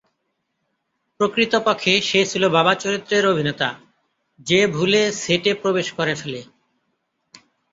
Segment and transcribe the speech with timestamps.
[1.19, 3.69] প্রকৃতপক্ষে সে ছিল বাবা চরিত্রের অভিনেতা,
[4.39, 6.41] যে ভুলে সেটে প্রবেশ করে ফেলে।